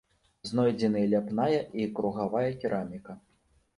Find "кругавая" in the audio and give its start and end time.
1.99-2.47